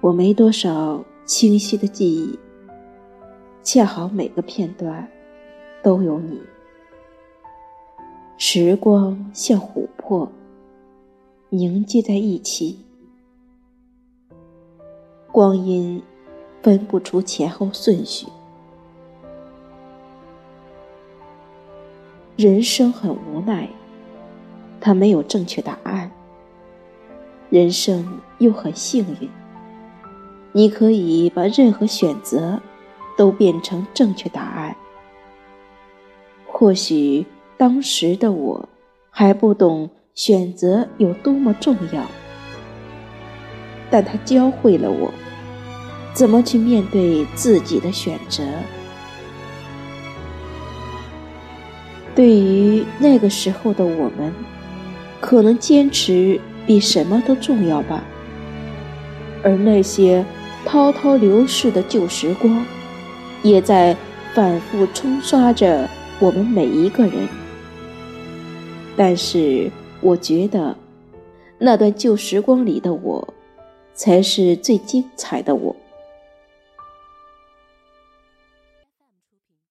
[0.00, 2.38] 我没多少清晰的记忆，
[3.62, 5.08] 恰好每个片段
[5.82, 6.40] 都有你。
[8.38, 10.30] 时光像琥珀，
[11.48, 12.78] 凝结在一起，
[15.32, 16.00] 光阴
[16.62, 18.26] 分不出前后顺序。
[22.36, 23.68] 人生很无奈，
[24.80, 26.12] 它没有正确答案。
[27.48, 29.30] 人生又很幸运，
[30.56, 32.58] 你可以把任何选择
[33.14, 34.74] 都变成正确答案。
[36.46, 37.26] 或许
[37.58, 38.66] 当时的我
[39.10, 42.02] 还不懂选择有多么重要，
[43.90, 45.12] 但它教会了我
[46.14, 48.42] 怎么去面对自己的选择。
[52.14, 54.32] 对于那个时候的我们，
[55.20, 58.02] 可能坚持比什么都重要吧。
[59.44, 60.24] 而那些
[60.66, 62.66] 滔滔流逝的旧时光，
[63.44, 63.96] 也在
[64.34, 67.28] 反复冲刷着我们每一个人。
[68.96, 70.76] 但是，我觉得，
[71.56, 73.26] 那段旧时光里的我，
[73.94, 75.75] 才是最精彩的我。